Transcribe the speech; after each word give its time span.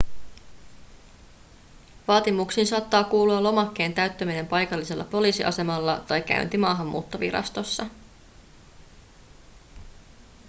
vaatimuksiin 2.07 2.67
saattaa 2.67 3.03
kuulua 3.03 3.43
lomakkeen 3.43 3.93
täyttäminen 3.93 4.47
paikallisella 4.47 5.03
poliisiasemalla 5.03 5.99
tai 6.07 6.21
käynti 6.21 6.57
maahanmuuttovirastossa 6.57 7.85